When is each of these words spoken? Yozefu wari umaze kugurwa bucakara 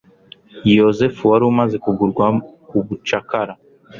Yozefu 0.77 1.21
wari 1.31 1.43
umaze 1.51 1.75
kugurwa 1.83 2.25
bucakara 2.87 3.53